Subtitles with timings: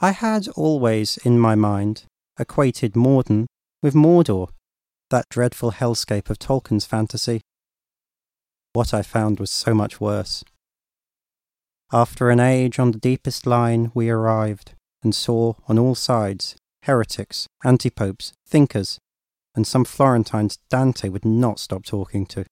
[0.00, 2.04] I had always, in my mind,
[2.38, 3.46] equated Morden
[3.82, 4.48] with Mordor,
[5.10, 7.40] that dreadful hellscape of Tolkien's fantasy.
[8.72, 10.42] What I found was so much worse.
[11.92, 14.72] After an age on the deepest line, we arrived
[15.02, 18.98] and saw on all sides heretics, antipopes, thinkers,
[19.54, 22.44] and some Florentines Dante would not stop talking to.